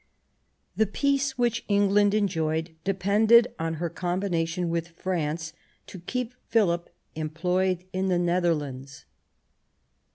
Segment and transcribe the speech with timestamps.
[0.77, 5.53] The peace which England enjoyed depended on her combination with France
[5.85, 9.05] to keep Philip employed in the Netherlands.